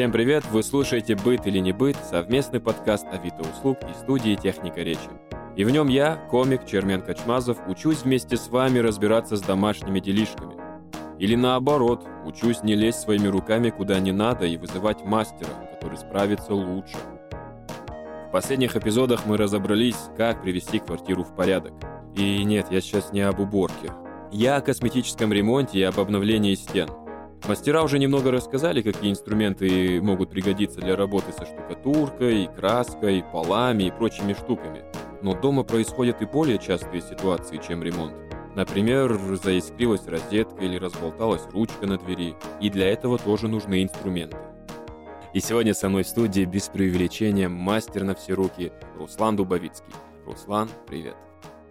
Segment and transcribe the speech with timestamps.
[0.00, 0.46] Всем привет!
[0.50, 5.10] Вы слушаете «Быт или не быт»— совместный подкаст Авито услуг и студии «Техника речи».
[5.56, 10.54] И в нем я, комик Чермен Качмазов, учусь вместе с вами разбираться с домашними делишками.
[11.18, 16.54] Или наоборот, учусь не лезть своими руками куда не надо и вызывать мастера, который справится
[16.54, 16.96] лучше.
[18.28, 21.74] В последних эпизодах мы разобрались, как привести квартиру в порядок.
[22.16, 23.92] И нет, я сейчас не об уборке.
[24.32, 26.88] Я о косметическом ремонте и об обновлении стен.
[27.48, 33.90] Мастера уже немного рассказали, какие инструменты могут пригодиться для работы со штукатуркой, краской, полами и
[33.90, 34.84] прочими штуками.
[35.22, 38.14] Но дома происходят и более частые ситуации, чем ремонт.
[38.54, 44.36] Например, заискрилась розетка или разболталась ручка на двери, и для этого тоже нужны инструменты.
[45.32, 49.94] И сегодня со мной в студии без преувеличения мастер на все руки Руслан Дубовицкий.
[50.26, 51.16] Руслан, привет.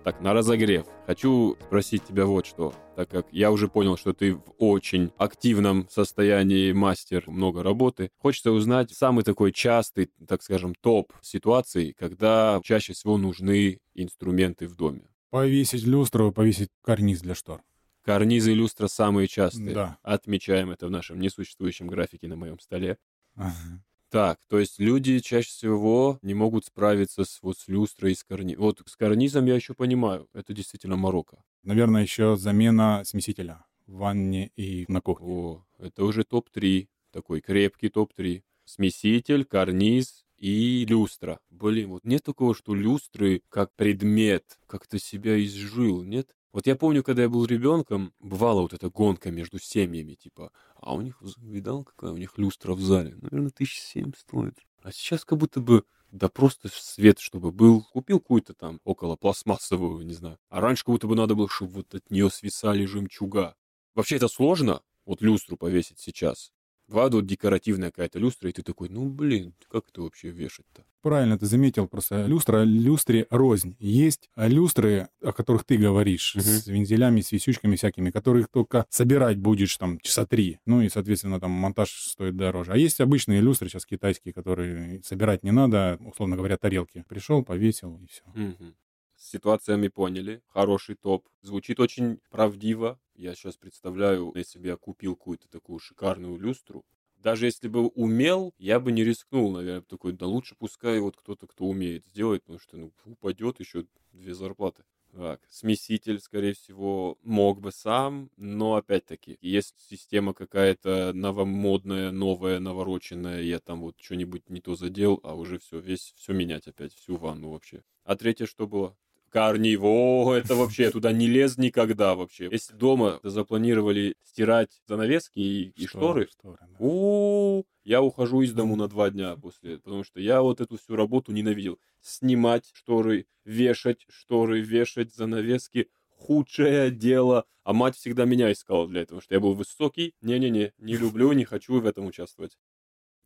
[0.03, 0.85] Так, на разогрев.
[1.05, 5.87] Хочу спросить тебя вот что, так как я уже понял, что ты в очень активном
[5.89, 8.09] состоянии мастер, много работы.
[8.17, 14.75] Хочется узнать самый такой частый, так скажем, топ ситуаций, когда чаще всего нужны инструменты в
[14.75, 15.09] доме.
[15.29, 17.61] Повесить люстру, повесить карниз для штор.
[18.03, 19.73] Карнизы и люстра самые частые.
[19.73, 19.97] Да.
[20.01, 22.97] Отмечаем это в нашем несуществующем графике на моем столе.
[23.35, 23.83] Ага.
[24.09, 28.23] Так, то есть люди чаще всего не могут справиться с, вот, с люстрой и с
[28.23, 28.63] карнизом.
[28.63, 31.43] Вот с карнизом я еще понимаю, это действительно морока.
[31.61, 35.27] Наверное, еще замена смесителя в ванне и на кухне.
[35.27, 38.41] О, это уже топ-3, такой крепкий топ-3.
[38.65, 41.39] Смеситель, карниз и люстра.
[41.51, 46.35] Блин, вот нет такого, что люстры как предмет как-то себя изжил, нет?
[46.51, 50.95] Вот я помню, когда я был ребенком, бывала вот эта гонка между семьями, типа, а
[50.95, 53.15] у них, видал, какая у них люстра в зале?
[53.21, 54.57] Наверное, тысяч семь стоит.
[54.81, 57.83] А сейчас как будто бы, да просто свет, чтобы был.
[57.93, 60.39] Купил какую-то там около пластмассовую, не знаю.
[60.49, 63.55] А раньше как будто бы надо было, чтобы вот от нее свисали жемчуга.
[63.93, 66.51] Вообще это сложно, вот люстру повесить сейчас.
[66.89, 70.83] Вот декоративная какая-то люстра, и ты такой, ну блин, как это вообще вешать-то?
[71.01, 73.75] Правильно ты заметил, просто люстра, люстре рознь.
[73.79, 76.43] Есть люстры, о которых ты говоришь, Мгм.
[76.43, 80.59] с вензелями, с висючками всякими, которых только собирать будешь там часа три.
[80.65, 82.73] Ну и, соответственно, там монтаж стоит дороже.
[82.73, 87.05] А есть обычные люстры сейчас китайские, которые собирать не надо, условно говоря, тарелки.
[87.07, 88.23] Пришел, повесил и все.
[88.35, 88.75] Мгм.
[89.15, 90.41] С ситуациями поняли.
[90.47, 91.27] Хороший топ.
[91.41, 92.99] Звучит очень правдиво.
[93.19, 96.85] Я сейчас представляю, если бы я купил какую-то такую шикарную люстру.
[97.17, 99.81] Даже если бы умел, я бы не рискнул, наверное.
[99.81, 104.33] Такой, да лучше пускай вот кто-то, кто умеет сделать, потому что ну, упадет еще две
[104.33, 104.85] зарплаты.
[105.11, 113.41] Так, смеситель, скорее всего, мог бы сам, но опять-таки, есть система какая-то новомодная, новая, навороченная,
[113.41, 117.17] я там вот что-нибудь не то задел, а уже все, весь, все менять опять, всю
[117.17, 117.83] ванну вообще.
[118.05, 118.95] А третье что было?
[119.29, 122.49] Карниво, это вообще, туда не лез никогда вообще.
[122.51, 126.75] Если дома запланировали стирать занавески и, и шторы, Шторы, да.
[126.79, 130.95] у я ухожу из дому на два дня после, потому что я вот эту всю
[130.95, 131.79] работу ненавидел.
[132.01, 135.89] Снимать шторы, вешать шторы, вешать занавески.
[136.09, 137.45] Худшее дело.
[137.63, 140.13] А мать всегда меня искала для этого, что я был высокий.
[140.21, 142.57] Не-не-не, не люблю, не хочу в этом участвовать.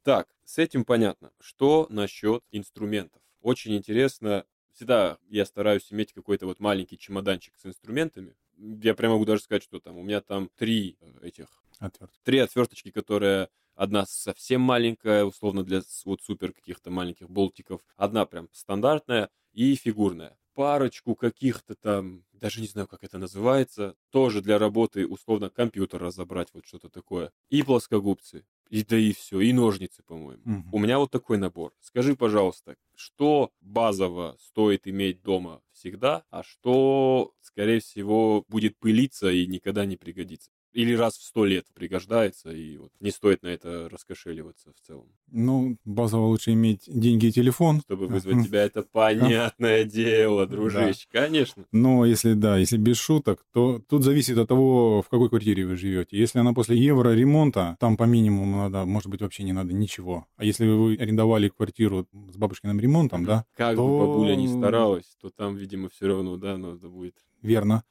[0.03, 1.31] Так, с этим понятно.
[1.41, 3.21] Что насчет инструментов?
[3.41, 4.45] Очень интересно.
[4.73, 8.35] Всегда я стараюсь иметь какой-то вот маленький чемоданчик с инструментами.
[8.57, 12.17] Я прямо могу даже сказать, что там у меня там три э, этих Отвертка.
[12.23, 18.49] три отверточки, которые одна совсем маленькая, условно для вот супер каких-то маленьких болтиков, одна прям
[18.51, 20.37] стандартная и фигурная.
[20.53, 26.49] Парочку каких-то там, даже не знаю, как это называется, тоже для работы, условно, компьютер разобрать,
[26.53, 27.31] вот что-то такое.
[27.49, 28.45] И плоскогубцы.
[28.73, 30.45] И да и все, и ножницы, по-моему.
[30.45, 30.71] Мгм.
[30.71, 31.73] У меня вот такой набор.
[31.79, 39.45] Скажи, пожалуйста, что базово стоит иметь дома всегда, а что, скорее всего, будет пылиться и
[39.45, 40.49] никогда не пригодится?
[40.73, 45.05] Или раз в сто лет пригождается, и вот не стоит на это раскошеливаться в целом.
[45.31, 47.81] Ну, базово лучше иметь деньги и телефон.
[47.81, 51.05] Чтобы вызвать тебя, это понятное дело, дружище.
[51.11, 51.65] Конечно.
[51.71, 55.75] Но если да, если без шуток, то тут зависит от того, в какой квартире вы
[55.77, 56.17] живете.
[56.17, 60.25] Если она после евро ремонта, там по минимуму надо, может быть, вообще не надо ничего.
[60.37, 65.15] А если вы арендовали квартиру с бабушкиным ремонтом, да, Как то- бы бабуля не старалась,
[65.21, 67.15] то там, видимо, все равно, да, надо будет.
[67.43, 67.83] верно.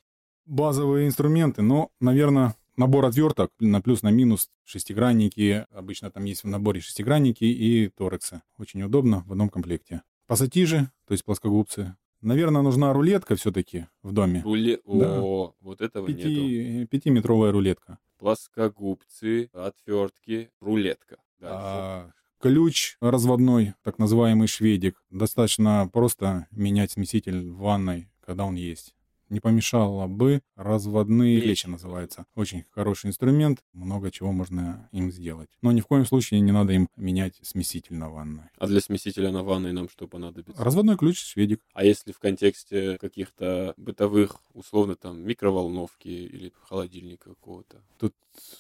[0.45, 5.67] Базовые инструменты, но, наверное, набор отверток на плюс, на минус, шестигранники.
[5.71, 8.43] Обычно там есть в наборе шестигранники и торексы.
[8.59, 10.03] Очень удобно в одном комплекте.
[10.27, 11.97] Пассатижи, то есть плоскогубцы.
[12.23, 14.43] Наверное, нужна рулетка все-таки в доме.
[14.43, 14.81] Руле...
[14.85, 15.21] Да.
[15.23, 16.23] О, вот этого нету.
[16.23, 17.99] Пяти, пятиметровая рулетка.
[18.19, 21.19] Плоскогубцы, отвертки, рулетка.
[21.39, 21.57] Дальше.
[21.57, 25.01] А, ключ разводной, так называемый шведик.
[25.11, 28.97] Достаточно просто менять смеситель в ванной, когда он есть.
[29.33, 31.67] Не помешало бы разводные Лечи.
[31.67, 32.27] называется.
[32.35, 35.49] Очень хороший инструмент, много чего можно им сделать.
[35.63, 38.45] Но ни в коем случае не надо им менять смеситель на ванной.
[38.59, 40.63] А для смесителя на ванной нам что понадобится?
[40.63, 41.61] Разводной ключ, шведик.
[41.73, 47.83] А если в контексте каких-то бытовых, условно, там, микроволновки или холодильника какого-то?
[47.99, 48.15] Тут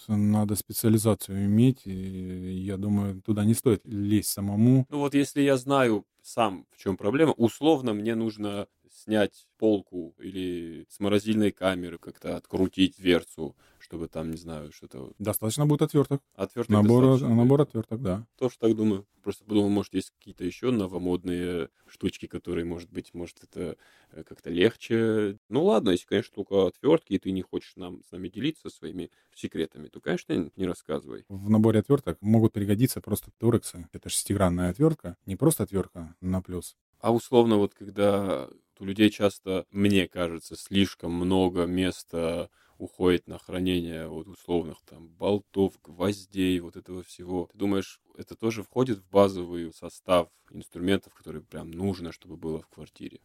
[0.08, 4.86] надо специализацию иметь, и я думаю, туда не стоит лезть самому.
[4.88, 8.68] Ну вот если я знаю сам, в чем проблема, условно мне нужно
[9.02, 15.12] снять полку или с морозильной камеры как-то открутить дверцу, чтобы там, не знаю, что-то...
[15.18, 16.22] Достаточно будет отверток.
[16.34, 18.26] Отверток Набор, набор отверток, да.
[18.38, 19.06] Тоже так думаю.
[19.22, 23.76] Просто подумал, может, есть какие-то еще новомодные штучки, которые, может быть, может, это
[24.10, 25.38] э, как-то легче.
[25.48, 29.10] Ну ладно, если, конечно, только отвертки, и ты не хочешь нам, с нами делиться своими
[29.34, 31.24] секретами, то, конечно, не рассказывай.
[31.28, 33.88] В наборе отверток могут пригодиться просто торексы.
[33.92, 36.76] Это шестигранная отвертка, не просто отвертка на плюс.
[36.98, 38.48] А условно, вот когда
[38.82, 45.80] у людей часто, мне кажется, слишком много места уходит на хранение вот условных там болтов,
[45.82, 47.48] гвоздей, вот этого всего.
[47.52, 52.68] Ты думаешь, это тоже входит в базовый состав инструментов, которые прям нужно, чтобы было в
[52.68, 53.20] квартире?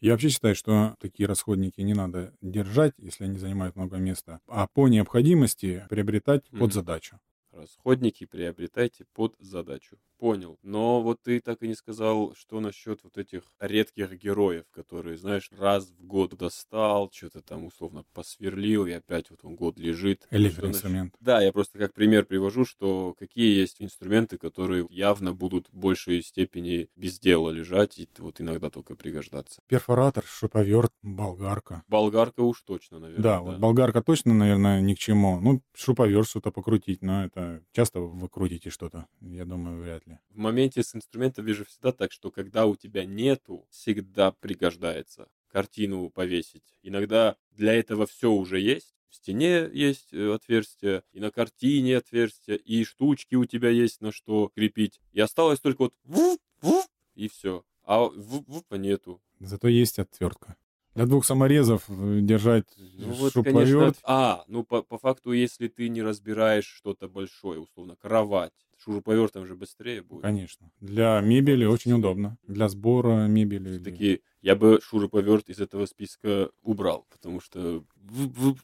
[0.00, 4.66] Я вообще считаю, что такие расходники не надо держать, если они занимают много места, а
[4.66, 6.56] по необходимости приобретать Мгм.
[6.56, 7.20] под задачу.
[7.52, 9.98] Расходники приобретайте под задачу.
[10.18, 10.58] Понял.
[10.64, 15.48] Но вот ты так и не сказал, что насчет вот этих редких героев, которые, знаешь,
[15.56, 20.24] раз в год достал, что-то там условно посверлил, и опять вот он год лежит.
[20.26, 21.12] Что Электроинструмент.
[21.12, 25.76] насчет- Да, я просто как пример привожу, что какие есть инструменты, которые явно будут в
[25.76, 29.62] большей степени без дела лежать и вот иногда только пригождаться.
[29.68, 31.84] Перфоратор, шуруповерт, болгарка.
[31.86, 33.22] Болгарка уж точно, наверное.
[33.22, 35.38] Да, вот болгарка точно, наверное, ни к чему.
[35.40, 39.06] Ну, шуруповерт что-то покрутить, но это часто вы крутите что-то.
[39.20, 40.07] Я думаю, вряд ли.
[40.30, 46.10] В моменте с инструментом вижу всегда так, что когда у тебя нету, всегда пригождается картину
[46.10, 46.78] повесить.
[46.82, 48.94] Иногда для этого все уже есть.
[49.08, 54.12] В стене есть э, отверстие, и на картине отверстие, и штучки у тебя есть на
[54.12, 55.00] что крепить.
[55.12, 56.40] И осталось только вот
[57.14, 57.64] и все.
[57.82, 59.22] А вуф, вуфа нету.
[59.40, 60.56] Зато есть отвертка.
[60.98, 63.70] Для двух саморезов э, держать Ну вот, шуруповерт.
[63.70, 68.52] конечно, а, ну по, по факту, если ты не разбираешь что-то большое, условно, кровать,
[68.82, 70.22] шуруповертом же быстрее будет.
[70.22, 70.72] Конечно.
[70.80, 72.36] Для мебели очень удобно.
[72.48, 73.78] Для сбора мебели.
[73.78, 77.84] Такие, я бы шуруповерт из этого списка убрал, потому что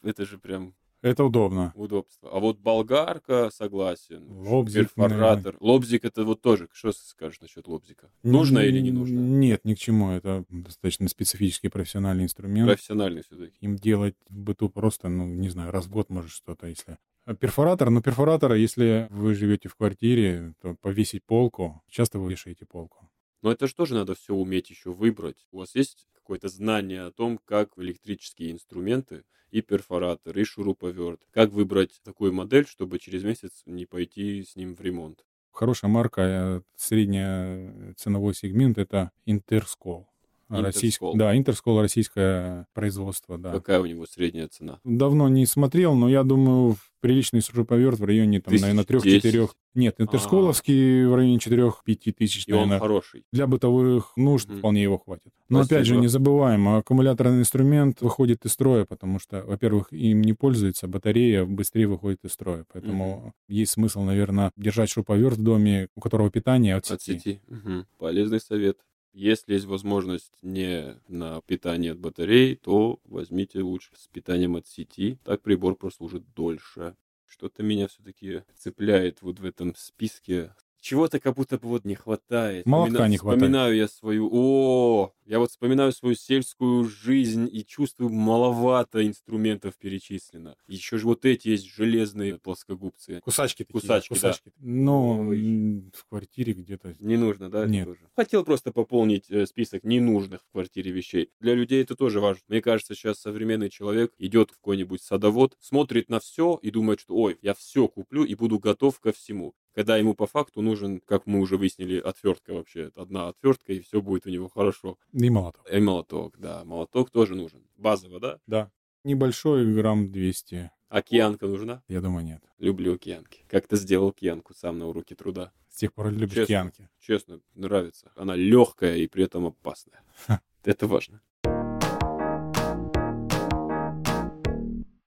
[0.03, 0.75] это же прям
[1.05, 1.71] Это удобно.
[1.75, 2.31] удобство.
[2.31, 4.25] А вот болгарка, согласен.
[4.27, 5.55] Лобзик, Перфоратор.
[5.59, 6.67] Лобзик это вот тоже.
[6.73, 8.09] Что скажешь насчет лобзика?
[8.23, 9.19] Нужно или не нужно?
[9.19, 10.13] Нет, ни к чему.
[10.13, 12.67] Это достаточно специфический профессиональный инструмент.
[12.67, 13.55] Профессиональный все-таки.
[13.61, 16.97] Им делать в быту просто, ну, не знаю, раз в год, может, что-то, если...
[17.25, 22.65] А Перфоратор, но перфоратора, если вы живете в квартире, то повесить полку, часто вы вешаете
[22.65, 23.11] полку.
[23.41, 25.47] Но это же тоже надо все уметь еще выбрать.
[25.51, 31.51] У вас есть какое-то знание о том, как электрические инструменты и перфоратор, и шуруповерт, как
[31.51, 35.25] выбрать такую модель, чтобы через месяц не пойти с ним в ремонт.
[35.51, 40.09] Хорошая марка, э, средний ценовой сегмент— это Интерскол.
[40.49, 41.15] Российск- Интерскол.
[41.17, 43.51] Да, Интерскол российское производство, да.
[43.51, 44.79] Какая у него средняя цена?
[44.83, 49.55] Давно не смотрел, но я думаю, приличный шуруповерт в районе, там, Тысяч наверное, трех-четырех.
[49.75, 52.79] Нет, интерсколовский в районе 4-5 тысяч, И он наверное.
[52.79, 53.23] хороший.
[53.31, 54.57] Для бытовых нужд Мгм.
[54.59, 55.31] вполне его хватит.
[55.49, 56.01] Но опять же, Спасибо.
[56.01, 61.87] не забываем, аккумуляторный инструмент выходит из строя, потому что, во-первых, им не пользуется, батарея быстрее
[61.87, 62.65] выходит из строя.
[62.71, 66.93] Поэтому есть смысл, наверное, держать шуруповерт в доме, у которого питание от сети.
[66.95, 67.41] От сети.
[67.47, 67.85] Мгм.
[67.99, 68.77] Полезный совет.
[69.15, 75.17] Если есть возможность не на питание от батарей, то возьмите лучше с питанием от сети.
[75.23, 76.97] Так прибор прослужит дольше.
[77.25, 80.53] Что-то меня все-таки цепляет вот в этом списке.
[80.85, 82.67] Чего-то как будто бы вот не хватает.
[82.67, 83.41] Молотка Вспомина- не хватает.
[83.41, 84.29] Вспоминаю я свою...
[84.31, 90.55] О, я вот вспоминаю свою сельскую жизнь и чувствую, маловато инструментов перечислено.
[90.67, 93.19] Еще же вот эти есть железные плоскогубцы.
[93.21, 93.81] Кусачки такие.
[93.81, 94.51] Кусачки, да.
[94.59, 95.89] Ну, Ой.
[95.91, 96.93] в квартире где-то.
[96.99, 97.65] Не нужно, да?
[97.65, 97.87] Нет.
[97.87, 98.01] тоже?
[98.15, 101.31] Хотел просто пополнить э, список ненужных в квартире вещей.
[101.39, 102.43] Для людей это тоже важно.
[102.47, 107.15] Мне кажется, сейчас современный человек идет в какой-нибудь садовод, смотрит на все и думает, что
[107.15, 109.55] ой, я все куплю и буду готов ко всему.
[109.75, 112.91] Когда ему по факту нужен, как мы уже выяснили, отвертка вообще.
[112.95, 114.97] Одна отвертка, и все будет у него хорошо.
[115.11, 115.69] И молоток.
[115.69, 116.63] И молоток, да.
[116.63, 117.61] Молоток тоже нужен.
[117.75, 118.39] Базово, да?
[118.47, 118.71] Да.
[119.03, 120.71] Небольшой, грамм 200.
[120.87, 121.83] Океанка нужна?
[121.89, 122.41] Я думаю, нет.
[122.57, 123.43] Люблю океанки.
[123.49, 125.51] Как-то сделал океанку сам на уроке труда.
[125.69, 126.45] С тех пор любишь Честно.
[126.45, 126.89] кианки.
[127.01, 128.13] Честно, нравится.
[128.15, 130.01] Она легкая и при этом опасная.
[130.25, 130.39] Ха.
[130.63, 131.21] Это важно.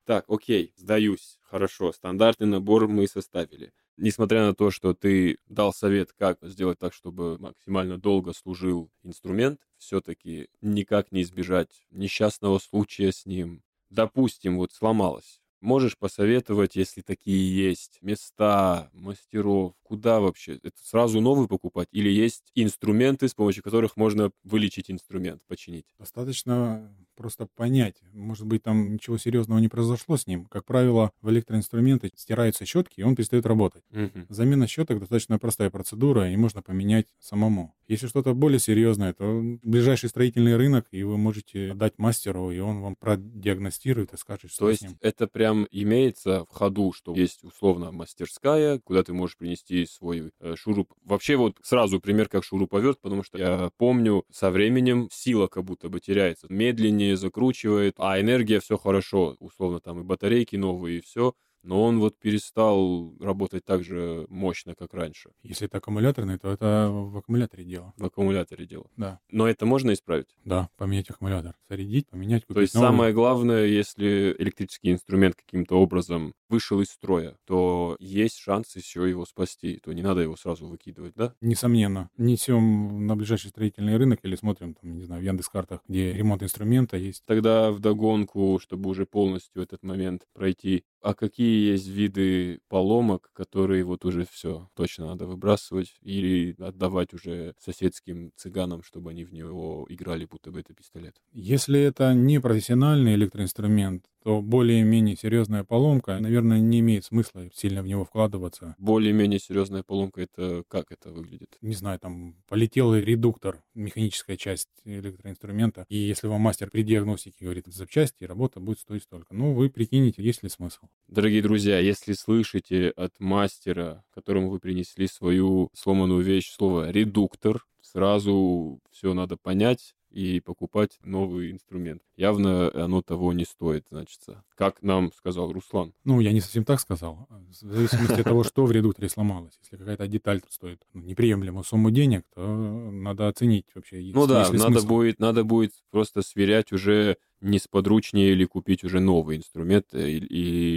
[0.04, 1.38] Так, окей, сдаюсь.
[1.42, 3.72] Хорошо, стандартный набор мы составили.
[3.98, 9.60] Несмотря на то, что ты дал совет, как сделать так, чтобы максимально долго служил инструмент,
[9.76, 13.62] все-таки никак не избежать несчастного случая с ним.
[13.90, 15.40] Допустим, вот сломалось.
[15.60, 20.54] Можешь посоветовать, если такие есть, места, мастеров, куда вообще?
[20.62, 21.88] Это сразу новый покупать?
[21.90, 25.86] Или есть инструменты, с помощью которых можно вылечить инструмент, починить?
[25.98, 27.96] Достаточно просто понять.
[28.12, 30.46] Может быть, там ничего серьезного не произошло с ним.
[30.46, 33.82] Как правило, в электроинструменты стираются щетки, и он перестает работать.
[33.90, 34.26] Мгм.
[34.28, 37.74] Замена щеток достаточно простая процедура, и можно поменять самому.
[37.88, 42.80] Если что-то более серьезное, то ближайший строительный рынок, и вы можете дать мастеру, и он
[42.80, 45.00] вам продиагностирует и скажет, что То с есть ним.
[45.00, 50.54] это прям имеется в ходу, что есть условно мастерская, куда ты можешь принести свой э,
[50.56, 50.92] шуруп.
[51.04, 55.88] Вообще вот сразу пример как шуруповерт, потому что я помню, со временем сила как будто
[55.88, 56.46] бы теряется.
[56.50, 59.36] Медленнее закручивает, а энергия все хорошо.
[59.40, 61.34] Условно там и батарейки новые, и все.
[61.62, 65.30] Но он вот перестал работать так же мощно, как раньше.
[65.42, 67.92] Если это аккумуляторный, то это в аккумуляторе дело.
[67.96, 68.86] В аккумуляторе дело.
[68.96, 70.36] Да, Но это можно исправить?
[70.44, 71.54] да, поменять аккумулятор.
[71.68, 72.86] Зарядить, поменять, купить То есть новый.
[72.88, 79.26] самое главное, если электрический инструмент каким-то образом вышел из строя, то есть шанс еще его
[79.26, 81.34] спасти, то не надо его сразу выкидывать, да?
[81.40, 82.10] Несомненно.
[82.16, 86.96] Несем на ближайший строительный рынок или смотрим, там, не знаю, в Яндекс.Картах, где ремонт инструмента
[86.96, 87.24] есть.
[87.26, 94.04] Тогда вдогонку, чтобы уже полностью этот момент пройти, а какие есть виды поломок, которые вот
[94.04, 100.24] уже все точно надо выбрасывать или отдавать уже соседским цыганам, чтобы они в него играли,
[100.26, 101.16] будто бы это пистолет?
[101.32, 107.86] Если это не профессиональный электроинструмент, то более-менее серьезная поломка, наверное, не имеет смысла сильно в
[107.86, 108.74] него вкладываться.
[108.76, 111.56] Более-менее серьезная поломка, это как это выглядит?
[111.62, 117.68] Не знаю, там полетел редуктор, механическая часть электроинструмента, и если вам мастер при диагностике говорит
[117.68, 119.34] запчасти, работа будет стоить столько.
[119.34, 120.88] Ну, вы прикинете, есть ли смысл.
[121.06, 128.80] Дорогие друзья, если слышите от мастера, которому вы принесли свою сломанную вещь, слово «редуктор», сразу
[128.90, 132.02] все надо понять и покупать новый инструмент.
[132.16, 134.20] Явно оно того не стоит, значит.
[134.54, 135.92] Как нам сказал Руслан.
[136.04, 137.26] Ну, я не совсем так сказал.
[137.28, 139.58] В зависимости от того, что в редукторе сломалось.
[139.62, 144.00] Если какая-то деталь стоит ну, неприемлемую сумму денег, то надо оценить вообще.
[144.14, 149.36] Ну да, надо будет, надо будет просто сверять уже не сподручнее или купить уже новый
[149.36, 150.16] инструмент, э, и,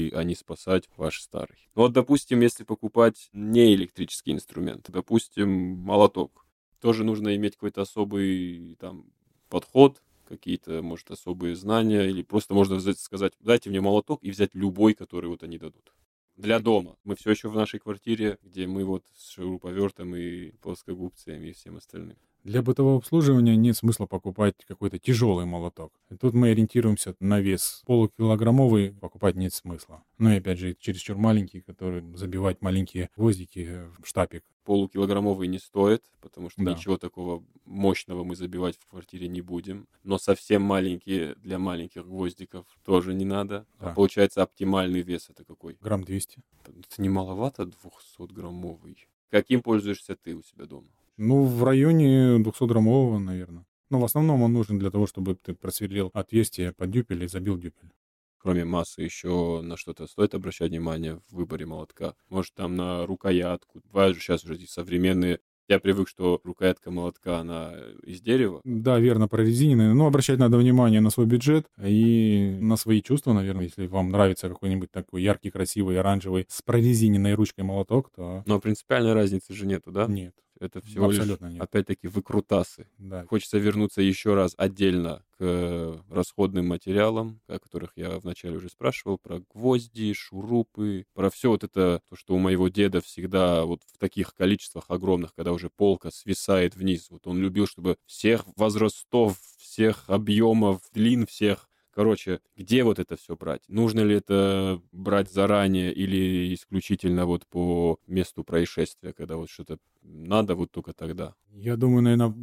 [0.09, 1.57] и- а не спасать ваш старый.
[1.75, 6.45] Ну Вот, допустим, если покупать не электрический инструмент, допустим, молоток,
[6.79, 9.05] тоже нужно иметь какой-то особый там
[9.51, 14.55] подход, какие-то, может, особые знания, или просто можно взять- сказать, дайте мне молоток и взять
[14.55, 15.93] любой, который вот они дадут.
[16.37, 16.95] Для дома.
[17.03, 21.77] Мы все еще в нашей квартире, где мы вот с шуруповертом и плоскогубцами и всем
[21.77, 22.17] остальным.
[22.43, 25.93] Для бытового обслуживания нет смысла покупать какой-то тяжелый молоток.
[26.09, 27.83] И тут мы ориентируемся на вес.
[27.85, 30.03] Полукилограммовый покупать нет смысла.
[30.17, 34.43] Ну и опять же, чересчур маленький, который забивать маленькие гвоздики в штапик.
[34.63, 36.71] полукилограммовый не стоит, потому что Да.
[36.73, 39.87] ничего такого мощного мы забивать в квартире не будем.
[40.03, 43.65] Но совсем маленькие для маленьких гвоздиков тоже не надо.
[43.79, 43.93] А Да.
[43.93, 45.77] получается оптимальный вес это какой?
[45.81, 46.43] Грамм 200.
[46.63, 49.07] Это не маловато 200-граммовый.
[49.31, 50.87] Каким пользуешься ты у себя дома?
[51.17, 53.65] Ну, в районе 200-граммового, наверное.
[53.89, 57.57] Но в основном он нужен для того, чтобы ты просверлил отверстие под дюпель и забил
[57.57, 57.91] дюпель.
[58.37, 62.15] Кроме массы, еще на что-то стоит обращать внимание в выборе молотка?
[62.29, 63.81] Может, там на рукоятку?
[63.91, 65.39] Бывают же сейчас уже эти современные...
[65.67, 68.61] Я привык, что рукоятка молотка, она из дерева.
[68.65, 69.93] Да, верно, прорезиненный.
[69.93, 73.65] Но обращать надо внимание на свой бюджет и на свои чувства, наверное.
[73.65, 79.13] Если вам нравится какой-нибудь такой яркий, красивый, оранжевый с прорезиненной ручкой молоток, то Но принципиальной
[79.13, 80.07] разницы же нету, да?
[80.07, 80.33] нет.
[80.61, 81.63] Это всего Абсолютно лишь, нет.
[81.63, 82.87] опять-таки, выкрутасы.
[82.99, 83.25] Да.
[83.25, 89.39] Хочется вернуться еще раз отдельно к расходным материалам, о которых я вначале уже спрашивал, про
[89.53, 94.35] гвозди, шурупы, про все вот это, то, что у моего деда всегда вот в таких
[94.35, 97.07] количествах огромных, когда уже полка свисает вниз.
[97.09, 103.35] Вот он любил, чтобы всех возрастов, всех объемов, длин всех Короче, где вот это все
[103.35, 103.63] брать?
[103.67, 110.55] Нужно ли это брать заранее или исключительно вот по месту происшествия, когда вот что-то надо
[110.55, 111.35] вот только тогда?
[111.53, 112.33] Я думаю, наверное,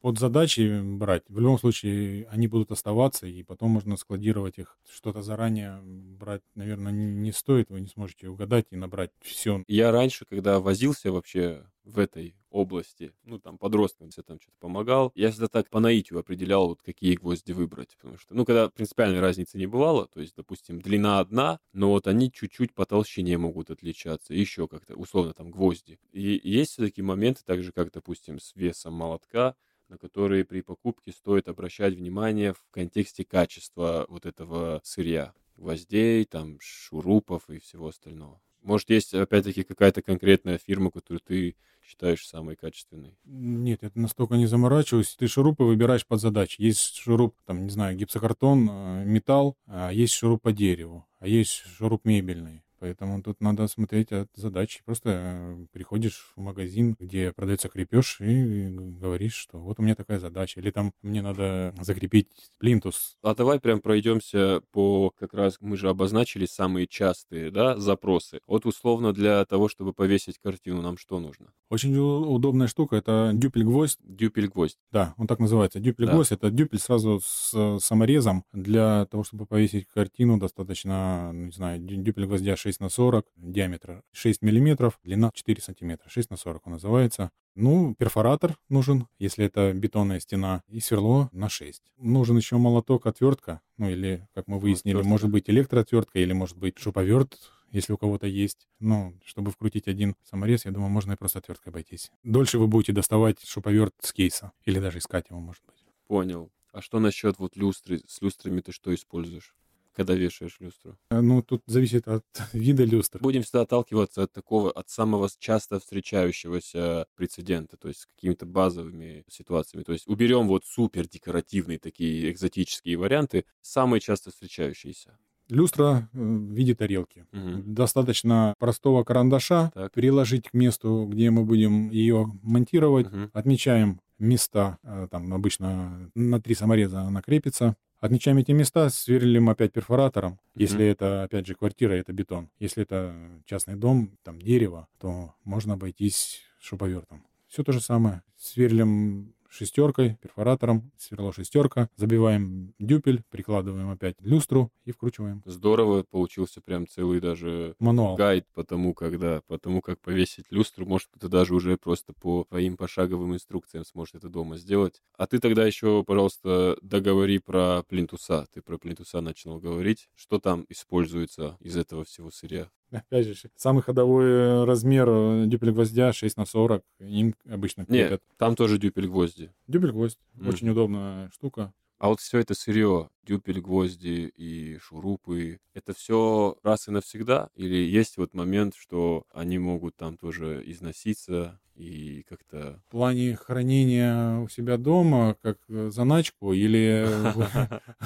[0.00, 1.24] под задачи брать.
[1.28, 4.78] В любом случае, они будут оставаться, и потом можно складировать их.
[4.88, 7.70] Что-то заранее брать, наверное, не стоит.
[7.70, 9.64] Вы не сможете угадать и набрать все.
[9.66, 15.10] Я раньше, когда возился вообще в этой области, ну, там, подросткам, если там что-то помогал,
[15.14, 19.20] я всегда так по наитию определял, вот какие гвозди выбрать, потому что, ну, когда принципиальной
[19.20, 23.70] разницы не бывало, то есть, допустим, длина одна, но вот они чуть-чуть по толщине могут
[23.70, 25.98] отличаться, еще как-то, условно, там, гвозди.
[26.12, 29.54] И есть все-таки моменты, так же, как, допустим, с весом молотка,
[29.88, 36.58] на которые при покупке стоит обращать внимание в контексте качества вот этого сырья, гвоздей, там,
[36.60, 38.40] шурупов и всего остального.
[38.62, 43.18] Может, есть, опять-таки, какая-то конкретная фирма, которую ты считаешь самой качественной?
[43.24, 45.16] Нет, это настолько не заморачиваюсь.
[45.16, 46.62] Ты шурупы выбираешь под задачи.
[46.62, 51.64] Есть шуруп, там, не знаю, гипсокартон, э, металл, а есть шуруп по дереву, а есть
[51.76, 52.61] шуруп мебельный.
[52.82, 54.82] Поэтому тут надо смотреть от задачи.
[54.84, 60.18] Просто э, приходишь в магазин, где продается крепеж, и говоришь, что вот у меня такая
[60.18, 60.58] задача.
[60.58, 62.26] Или там мне надо закрепить
[62.58, 63.18] плинтус.
[63.22, 68.40] А давай прям пройдемся по, как раз мы же обозначили самые частые, да, запросы.
[68.48, 71.52] Вот условно для того, чтобы повесить картину, нам что нужно?
[71.70, 74.00] Очень удобная штука— это дюпель-гвоздь.
[74.02, 74.78] Дюпель-гвоздь.
[74.90, 75.78] Да, он так называется.
[75.78, 78.42] Дюпель-гвоздь да.— это дюпель сразу с саморезом.
[78.52, 84.40] Для того, чтобы повесить картину, достаточно, не знаю, дюпель-гвоздя 6 6 на 40 диаметра 6
[84.40, 87.30] миллиметров, длина 4 сантиметра, 6 на 40 он называется.
[87.54, 91.82] Ну, перфоратор нужен, если это бетонная стена, и сверло на 6.
[91.98, 95.10] Нужен еще молоток, отвертка, ну или, как мы выяснили, отвертка.
[95.10, 97.38] может быть электроотвертка или может быть шуповерт,
[97.72, 98.66] если у кого-то есть.
[98.80, 102.10] Ну, чтобы вкрутить один саморез, я думаю, можно и просто отверткой обойтись.
[102.22, 105.84] Дольше вы будете доставать шуповерт с кейса или даже искать его, может быть.
[106.06, 106.50] Понял.
[106.72, 108.00] А что насчет вот люстры?
[108.06, 109.54] С люстрами ты что используешь?
[109.94, 110.98] Когда вешаешь люстру?
[111.10, 113.20] Э, ну, тут зависит от вида люстры.
[113.20, 119.24] Будем всегда отталкиваться от такого, от самого часто встречающегося прецедента, то есть с какими-то базовыми
[119.28, 119.84] ситуациями.
[119.84, 125.18] То есть уберем вот супер декоративные такие экзотические варианты, самые часто встречающиеся.
[125.48, 127.26] Люстра э, в виде тарелки.
[127.32, 127.62] Угу.
[127.66, 129.92] Достаточно простого карандаша так.
[129.92, 133.06] приложить к месту, где мы будем ее монтировать.
[133.08, 133.30] Угу.
[133.32, 137.76] Отмечаем места, э, там обычно на три самореза она крепится.
[138.02, 140.40] Отмечаем эти места, сверлим опять перфоратором.
[140.56, 140.90] Если mm-hmm.
[140.90, 142.50] это, опять же, квартира, это бетон.
[142.58, 143.14] Если это
[143.46, 147.24] частный дом, там дерево, то можно обойтись шуповертом.
[147.46, 148.24] Все то же самое.
[148.36, 155.42] Сверлим шестеркой, перфоратором, сверло шестерка, забиваем дюпель, прикладываем опять люстру и вкручиваем.
[155.44, 158.16] Здорово, получился прям целый даже Мануал.
[158.16, 160.86] гайд по тому, когда, по тому, как повесить люстру.
[160.86, 165.02] Может, ты даже уже просто по твоим пошаговым инструкциям сможешь это дома сделать.
[165.16, 168.46] А ты тогда еще, пожалуйста, договори про плинтуса.
[168.52, 170.08] Ты про плинтуса начал говорить.
[170.14, 172.70] Что там используется из этого всего сырья?
[172.92, 176.84] Опять же, самый ходовой э, размер э, дюпель гвоздя 6 на 40.
[177.00, 178.10] Им обычно крепят.
[178.10, 179.50] Нет, там тоже дюпель гвозди.
[179.66, 180.18] Дюпель гвоздь.
[180.36, 180.48] Mm.
[180.48, 181.72] Очень удобная штука.
[182.02, 187.48] А вот все это сырье, дюпель, гвозди и шурупы, это все раз и навсегда?
[187.54, 192.80] Или есть вот момент, что они могут там тоже износиться, и как-то...
[192.88, 197.06] В плане хранения у себя дома, как э, заначку, или,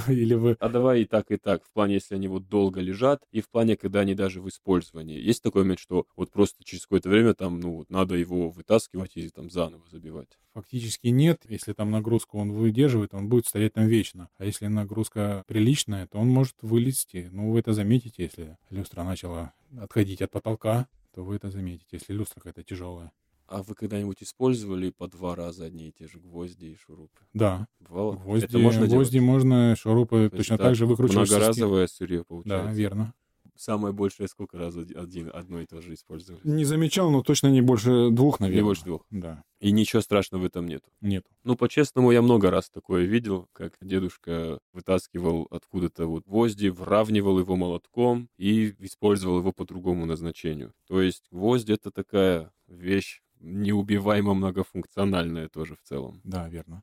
[0.10, 0.56] или вы...
[0.58, 1.64] А давай и так, и так.
[1.64, 5.20] В плане, если они вот долго лежат, и в плане, когда они даже в использовании.
[5.20, 9.12] Есть такой момент, что вот просто через какое-то время там, ну, вот надо его вытаскивать
[9.16, 10.38] и там заново забивать?
[10.54, 11.42] Фактически нет.
[11.48, 14.30] Если там нагрузку он выдерживает, он будет стоять там вечно.
[14.38, 17.28] А если нагрузка приличная, то он может вылезти.
[17.30, 22.12] Ну, вы это заметите, если люстра начала отходить от потолка, то вы это заметите, если
[22.12, 23.12] люстра какая-то тяжелая.
[23.48, 27.20] А вы когда-нибудь использовали по два раза одни и те же гвозди и шурупы?
[27.32, 27.68] Да.
[27.80, 28.16] Бывало?
[28.16, 29.26] Гвозди, Это можно гвозди делать?
[29.28, 31.30] можно, шурупы То точно так же выкручивать.
[31.30, 32.66] Многоразовое сырье получается.
[32.66, 33.14] Да, верно.
[33.58, 36.40] Самое большее сколько раз один, одно и то же использовали?
[36.44, 38.60] Не замечал, но точно не больше двух, наверное.
[38.60, 39.06] Не больше двух?
[39.10, 39.42] Да.
[39.60, 40.84] И ничего страшного в этом нет?
[41.00, 41.24] Нет.
[41.42, 47.56] Ну, по-честному, я много раз такое видел, как дедушка вытаскивал откуда-то вот гвозди, вравнивал его
[47.56, 50.74] молотком и использовал его по другому назначению.
[50.86, 56.20] То есть гвоздь— это такая вещь, неубиваемо многофункциональная тоже в целом.
[56.24, 56.82] Да, верно.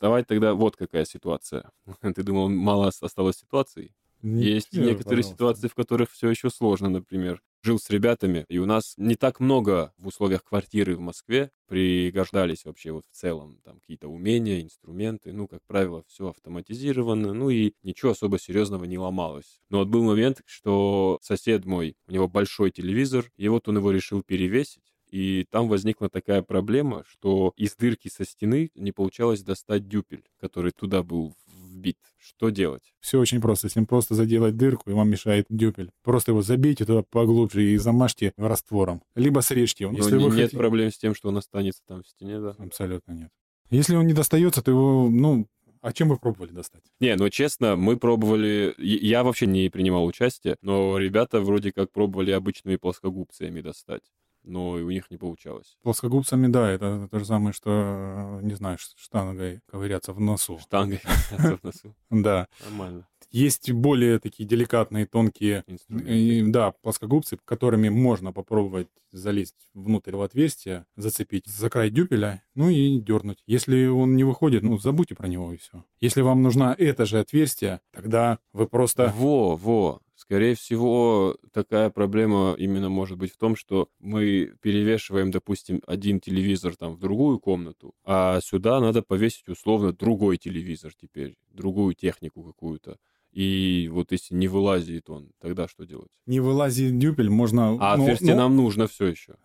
[0.00, 1.70] Давай тогда вот какая ситуация.
[2.02, 3.94] Ты думал, мало осталось ситуаций?
[4.22, 5.32] Есть Нет, некоторые пожалуйста.
[5.34, 7.42] ситуации, в которых все еще сложно, например.
[7.64, 12.66] Жил с ребятами, и у нас не так много в условиях квартиры в Москве пригождались
[12.66, 15.32] вообще вот в целом там какие-то умения, инструменты.
[15.32, 19.62] Ну, как правило, все автоматизировано, ну и ничего особо серьезного не ломалось.
[19.70, 23.90] Но вот был момент, что сосед мой, у него большой телевизор, и вот он его
[23.92, 29.86] решил перевесить и там возникла такая проблема, что из дырки со стены не получалось достать
[29.86, 31.36] дюпель, который туда был
[31.84, 31.98] вбит.
[32.18, 32.82] Что делать?
[33.00, 33.66] Все очень просто.
[33.66, 38.32] Если просто заделать дырку, и вам мешает дюпель, просто его забейте туда поглубже и замажьте
[38.36, 39.02] раствором.
[39.14, 39.92] Либо срежьте его.
[39.92, 40.56] Но Если не, вы нет хотите...
[40.56, 42.56] проблем с тем, что он останется там в стене, да?
[42.58, 43.30] Абсолютно нет.
[43.70, 45.46] Если он не достается, то его, ну,
[45.80, 46.82] а чем вы пробовали достать?
[47.00, 48.74] Не, ну честно, мы пробовали...
[48.78, 54.02] Я вообще не принимал участие, но ребята вроде как пробовали обычными плоскогубцами достать
[54.44, 55.76] но и у них не получалось.
[55.82, 60.58] Плоскогубцами, да, это то же самое, что, не знаю, штангой ковыряться в носу.
[60.58, 61.94] Штангой ковыряться в носу.
[62.10, 62.46] Да.
[62.64, 63.06] Нормально.
[63.30, 70.86] Есть более такие деликатные, тонкие, э, да, плоскогубцы, которыми можно попробовать залезть внутрь в отверстие,
[70.96, 73.42] зацепить за край дюпеля, ну и дернуть.
[73.46, 75.84] Если он не выходит, ну забудьте про него и все.
[76.00, 79.12] Если вам нужна это же отверстие, тогда вы просто...
[79.16, 80.00] Во, во.
[80.30, 86.76] Скорее всего, такая проблема именно может быть в том, что мы перевешиваем, допустим, один телевизор
[86.76, 92.96] там в другую комнату, а сюда надо повесить условно другой телевизор теперь, другую технику какую-то.
[93.34, 96.08] И вот если не вылазит он, тогда что делать?
[96.26, 97.76] Не вылазит дюпель, можно...
[97.80, 99.34] А ну, отверстие ну, нам нужно все еще.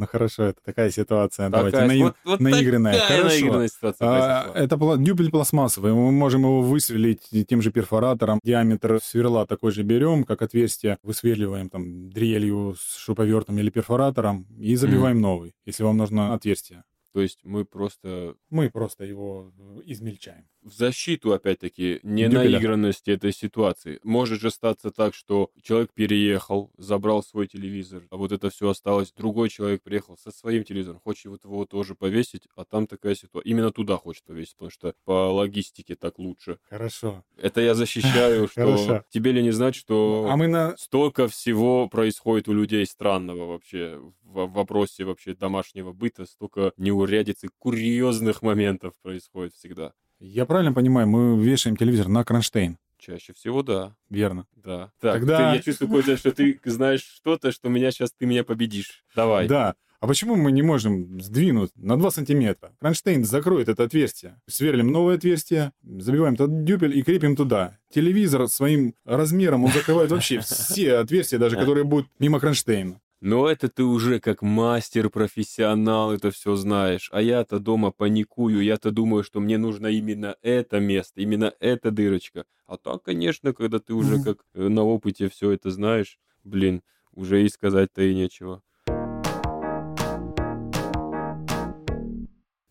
[0.00, 1.50] Ну хорошо, это такая ситуация.
[1.50, 2.98] Давайте Такая- наи- вот- вот наигранная.
[2.98, 3.34] такая Хорошо.
[3.36, 5.92] наигранная ситуация А, это дюбель пластмассовый.
[5.92, 8.40] Мы можем его высверлить тем же перфоратором.
[8.42, 10.96] Диаметр сверла такой же берем, как отверстие.
[11.02, 16.82] Высверливаем там дрелью с шуруповертом или перфоратором и забиваем новый, если вам нужно отверстие.
[17.12, 20.46] То есть мы просто Мы просто его э, измельчаем.
[20.62, 22.50] в защиту, опять-таки, не Дюбеля.
[22.50, 23.98] наигранности этой ситуации.
[24.04, 29.12] Может же статься так, что человек переехал, забрал свой телевизор, а вот это все осталось.
[29.12, 33.48] Другой человек приехал со своим телевизором, хочет вот его тоже повесить, а там такая ситуация.
[33.50, 36.58] Именно туда хочет повесить, потому что по логистике так лучше.
[36.68, 37.24] Хорошо.
[37.36, 40.76] Это я защищаю, что тебе ли не знать, что А мы на...
[40.76, 46.99] столько всего происходит у людей странного вообще в вопросе вообще домашнего быта, столько неурядиц
[47.44, 49.92] и курьезных моментов происходит всегда.
[50.18, 53.96] Я правильно понимаю, мы вешаем телевизор на кронштейн, Чаще всего, да.
[54.10, 54.46] верно?
[54.54, 54.92] Да.
[55.00, 58.44] Так, Тогда- ты- я чувствую, Костя, что ты знаешь что-то, что меня сейчас ты меня
[58.44, 59.04] победишь.
[59.16, 59.48] Давай.
[59.48, 59.74] Да.
[60.00, 62.72] А почему мы не можем сдвинуть на 2 сантиметра?
[62.80, 64.40] Кронштейн закроет это отверстие.
[64.46, 67.78] Сверлим новое отверстие, забиваем тот дюпель и крепим туда.
[67.92, 73.00] Телевизор своим размером, он закрывает вообще все отверстия, даже которые будут мимо кронштейна.
[73.20, 77.10] Но это ты уже как мастер, профессионал, это все знаешь.
[77.12, 82.46] А я-то дома паникую, я-то думаю, что мне нужно именно это место, именно эта дырочка.
[82.66, 87.44] А так, конечно, когда ты уже как э, на опыте все это знаешь, блин, уже
[87.44, 88.62] и сказать-то и нечего.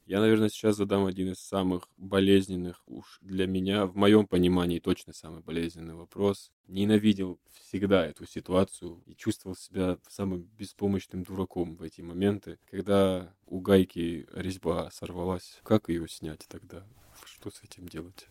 [0.09, 5.13] Я, наверное, сейчас задам один из самых болезненных уж для меня, в моем понимании, точно
[5.13, 6.51] самый болезненный вопрос.
[6.65, 13.59] Ненавидел всегда эту ситуацию и чувствовал себя самым беспомощным дураком в эти моменты, когда у
[13.59, 15.59] гайки резьба сорвалась.
[15.61, 16.87] Как ее снять тогда?
[17.23, 18.29] Что с этим делать?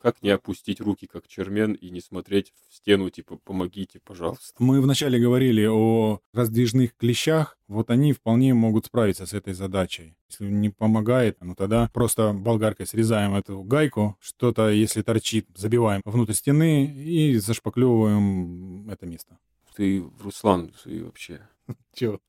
[0.00, 4.54] Как не опустить руки, как чермен, и не смотреть в стену, типа, помогите, пожалуйста.
[4.58, 7.58] Мы вначале говорили о раздвижных клещах.
[7.66, 10.16] Вот они вполне могут справиться с этой задачей.
[10.30, 16.32] Если не помогает, ну тогда просто болгаркой срезаем эту гайку, что-то, если торчит, забиваем внутрь
[16.32, 19.38] стены и зашпаклевываем это место.
[19.74, 21.48] Ты, Руслан, ты вообще
[21.94, 22.20] Чего?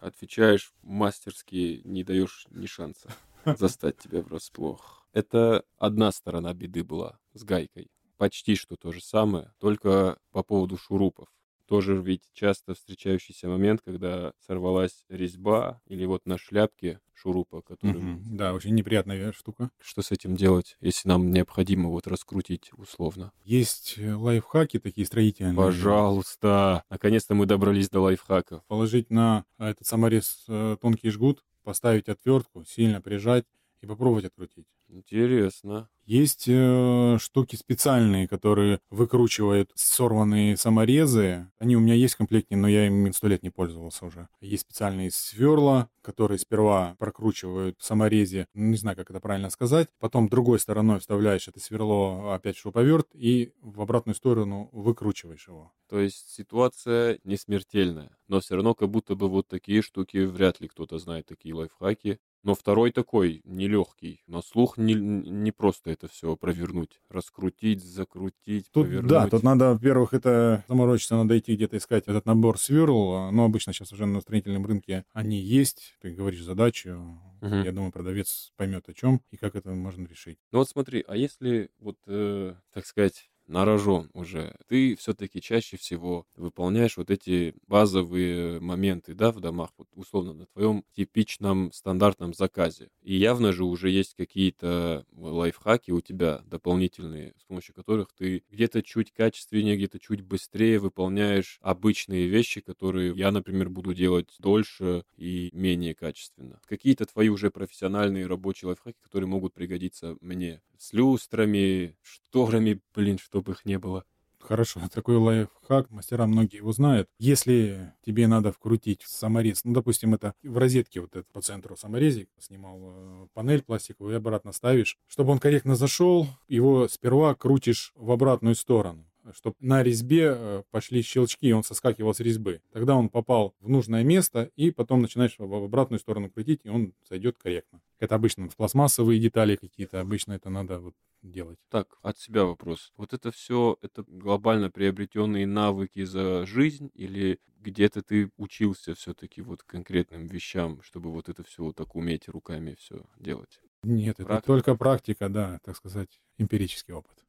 [0.00, 3.08] отвечаешь мастерски, не даешь ни шанса
[3.44, 5.05] застать тебя врасплох.
[5.16, 7.88] Это одна сторона беды была с гайкой.
[8.18, 11.28] Почти что то же самое, только по поводу шурупов.
[11.66, 18.02] Тоже ведь часто встречающийся момент, когда сорвалась резьба или вот на шляпке шурупа, который...
[18.02, 18.36] Мгм.
[18.36, 19.70] Да, очень неприятная штука.
[19.80, 23.32] Что с этим делать, если нам необходимо вот раскрутить условно?
[23.42, 25.56] Есть э, лайфхаки такие строительные.
[25.56, 26.84] Пожалуйста!
[26.90, 28.62] Наконец-то мы добрались до лайфхаков.
[28.66, 33.46] Положить на этот саморез э, тонкий жгут, поставить отвертку, сильно прижать
[33.80, 34.66] и попробовать открутить.
[34.88, 35.88] Интересно.
[36.04, 41.50] Есть э, штуки специальные, которые выкручивают сорванные саморезы.
[41.58, 44.28] Они у меня есть в комплекте, но я им сто лет не пользовался уже.
[44.40, 49.88] Есть специальные сверла, которые сперва прокручивают в саморезе, ну, не знаю, как это правильно сказать.
[49.98, 55.72] Потом другой стороной вставляешь это сверло опять в шуруповерт и в обратную сторону выкручиваешь его.
[55.88, 60.60] То есть ситуация не смертельная, но все равно как будто бы вот такие штуки вряд
[60.60, 62.18] ли кто-то знает, такие лайфхаки.
[62.42, 64.22] Но второй такой, нелегкий.
[64.28, 67.00] На слух не, не просто это все провернуть.
[67.10, 69.10] Раскрутить, закрутить, Тут, повернуть.
[69.10, 73.72] да, тут надо, во-первых, это заморочиться, надо идти где-то искать этот набор сверл, но обычно
[73.72, 75.96] сейчас уже на строительном рынке они есть.
[76.00, 77.64] Ты говоришь задачу, Мгм.
[77.64, 80.38] я думаю, продавец поймет о чем и как это можно решить.
[80.52, 85.76] Ну вот смотри, а если вот, э, так сказать, на рожон уже, ты все-таки чаще
[85.76, 92.34] всего выполняешь вот эти базовые моменты, да, в домах, вот условно на твоем типичном стандартном
[92.34, 92.88] заказе.
[93.02, 98.82] И явно же уже есть какие-то лайфхаки у тебя дополнительные, с помощью которых ты где-то
[98.82, 105.50] чуть качественнее, где-то чуть быстрее выполняешь обычные вещи, которые я, например, буду делать дольше и
[105.52, 106.60] менее качественно.
[106.66, 113.52] Какие-то твои уже профессиональные рабочие лайфхаки, которые могут пригодиться мне с люстрами, шторами, блин, чтобы
[113.52, 114.04] их не было.
[114.38, 117.08] Хорошо, такой лайфхак, мастера многие его знают.
[117.18, 122.28] Если тебе надо вкрутить саморез, ну, допустим, это в розетке вот это по центру саморезик,
[122.38, 128.12] снимал э, панель пластиковую и обратно ставишь, чтобы он корректно зашел, его сперва крутишь в
[128.12, 129.04] обратную сторону
[129.36, 132.62] чтобы на резьбе э, пошли щелчки, и он соскакивал с резьбы.
[132.72, 136.94] Тогда он попал в нужное место, и потом начинаешь в обратную сторону крутить, и он
[137.06, 137.82] сойдет корректно.
[137.98, 141.58] Это обычно в пластмассовые детали какие-то, обычно это надо вот делать.
[141.68, 142.94] Так, от себя вопрос.
[142.96, 149.62] Вот это все, это глобально приобретенные навыки за жизнь или где-то ты учился все-таки вот
[149.64, 153.60] конкретным вещам, чтобы вот это все вот так уметь руками все делать?
[153.82, 154.34] Нет, практика?
[154.38, 157.25] это только практика, да, так сказать, эмпирический опыт.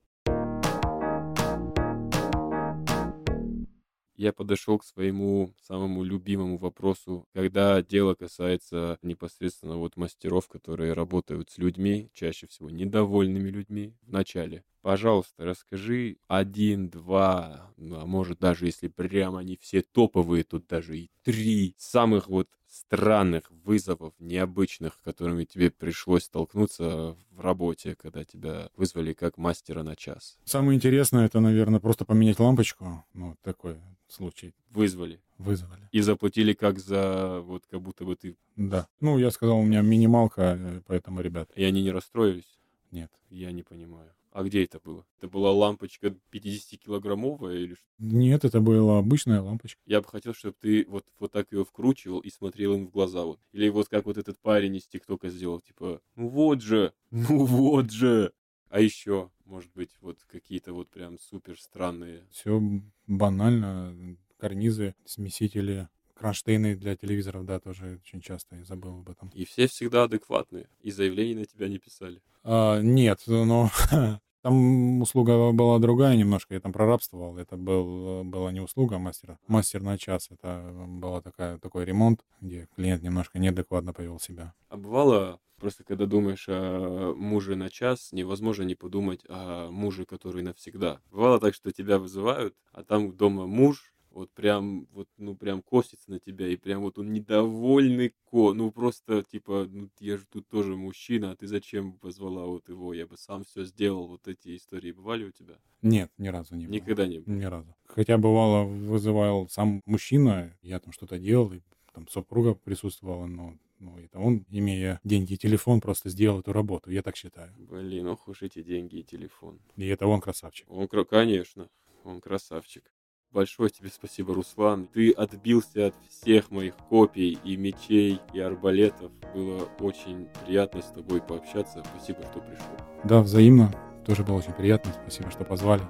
[4.17, 11.49] Я подошел к своему самому любимому вопросу, когда дело касается непосредственно вот мастеров, которые работают
[11.51, 14.63] с людьми, чаще всего недовольными людьми в начале.
[14.82, 20.97] Пожалуйста, расскажи один, два, ну, а может даже если прямо они все топовые, тут даже
[20.97, 28.69] и три самых вот странных вызовов, необычных, которыми тебе пришлось столкнуться в работе, когда тебя
[28.75, 30.38] вызвали как мастера на час?
[30.45, 33.06] Самое интересное, это, наверное, просто поменять лампочку.
[33.13, 33.77] Ну, такой
[34.08, 34.53] случай.
[34.69, 35.21] Вызвали?
[35.38, 35.88] Вызвали.
[35.91, 38.36] И заплатили как за, вот как будто бы ты...
[38.56, 38.88] Да.
[38.99, 41.49] Ну, я сказал, у меня минималка, э, поэтому, ребят.
[41.56, 42.58] И они не расстроились?
[42.91, 43.12] Нет.
[43.30, 44.12] Я не понимаю.
[44.32, 45.06] А где это было?
[45.18, 47.86] Это была лампочка 50-килограммовая или что?
[47.98, 49.82] Нет, это была обычная лампочка.
[49.86, 53.24] Я бы хотел, чтобы ты вот, вот так ее вкручивал и смотрел им в глаза.
[53.24, 53.40] Вот.
[53.52, 57.92] Или вот как вот этот парень из ТикТока сделал, типа, ну вот же, ну вот
[57.92, 58.34] же.
[58.70, 62.28] А еще, может быть, вот какие-то вот прям супер странные.
[62.32, 62.62] Все
[63.08, 64.18] банально.
[64.38, 69.30] Карнизы, смесители, кронштейны для телевизоров, да, тоже очень часто, я забыл об этом.
[69.34, 72.21] И все всегда адекватные, и заявлений на тебя не писали.
[72.43, 73.69] А, нет, но
[74.41, 79.82] там услуга была другая немножко, я там прорабствовал, это был, была не услуга мастера, мастер
[79.82, 84.53] на час, это был такой ремонт, где клиент немножко неадекватно повел себя.
[84.69, 90.43] А бывало Просто когда думаешь о муже на час, невозможно не подумать о муже, который
[90.43, 91.01] навсегда.
[91.10, 96.10] Бывало так, что тебя вызывают, а там дома муж, вот прям, вот, ну, прям косится
[96.10, 100.47] на тебя, и прям вот он недовольный ко, ну, просто, типа, ну, я же тут
[100.47, 104.58] тоже мужчина, а ты зачем позвала вот его, я бы сам все сделал, вот эти
[104.58, 105.60] истории бывали у тебя?
[105.84, 106.73] Нет, ни разу не было.
[106.73, 107.32] Никогда не было?
[107.32, 107.75] Ни разу.
[107.86, 111.62] Хотя бывало, вызывал сам мужчина, я там что-то делал, и
[111.93, 116.89] там супруга присутствовала, но ну, это он, имея деньги и телефон, просто сделал эту работу.
[116.89, 117.53] Я так считаю.
[117.60, 119.60] Блин, ох уж эти деньги и телефон.
[119.75, 120.65] И это он красавчик.
[120.71, 121.69] Он, конечно,
[122.03, 122.91] он красавчик.
[123.38, 124.88] Большое тебе спасибо, Руслан.
[124.91, 129.12] Ты отбился от всех моих копий и мечей, и арбалетов.
[129.36, 131.84] Было очень приятно с тобой пообщаться.
[131.93, 132.65] Спасибо, что пришел.
[133.04, 133.71] Да, взаимно.
[134.08, 134.91] Тоже было очень приятно.
[135.04, 135.84] Спасибо, что позвали.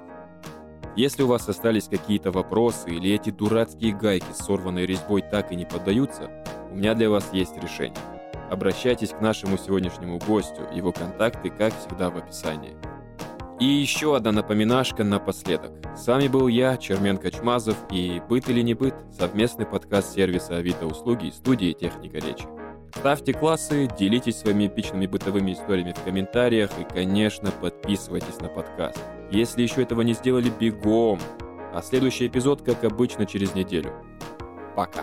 [0.94, 5.56] Если у вас остались какие-то вопросы или эти дурацкие гайки с сорванной резьбой так и
[5.56, 6.30] не поддаются,
[6.70, 7.96] у меня для вас есть решение.
[8.50, 12.76] Обращайтесь к нашему сегодняшнему гостю, его контакты, как всегда, в описании.
[13.60, 15.72] И еще одна напоминашка напоследок.
[15.96, 20.86] С вами был я, Чермен Качмазов, и «Быт или не быт»— совместный подкаст сервиса Авито
[20.86, 22.44] услуги студии «Техника речи».
[22.94, 28.98] Ставьте классы, делитесь своими эпичными бытовыми историями в комментариях и, конечно, подписывайтесь на подкаст.
[29.32, 31.18] Если еще этого не сделали, бегом!
[31.74, 33.92] А следующий эпизод, как обычно, через неделю.
[34.76, 35.02] Пока!